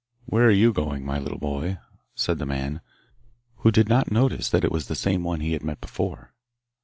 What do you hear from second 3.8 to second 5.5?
not notice that it was the same one